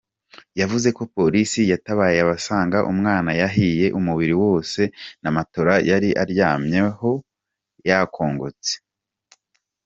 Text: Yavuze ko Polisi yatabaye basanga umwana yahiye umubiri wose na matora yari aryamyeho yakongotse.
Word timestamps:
Yavuze 0.59 0.87
ko 0.97 1.03
Polisi 1.15 1.61
yatabaye 1.71 2.19
basanga 2.29 2.77
umwana 2.91 3.31
yahiye 3.41 3.85
umubiri 3.99 4.35
wose 4.43 4.81
na 5.23 5.29
matora 5.35 5.73
yari 5.89 6.09
aryamyeho 6.23 7.11
yakongotse. 7.89 8.73